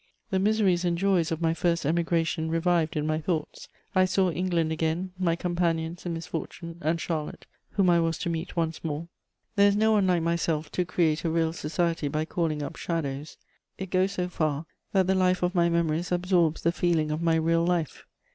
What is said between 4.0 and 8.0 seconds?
saw England again, my companions in misfortune, and Charlotte, whom I